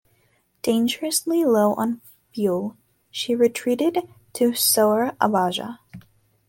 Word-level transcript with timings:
Dangerously 0.63 1.45
low 1.45 1.75
on 1.75 2.01
fuel, 2.33 2.75
she 3.11 3.35
retreated 3.35 3.99
to 4.33 4.51
Soerabaja. 4.53 5.77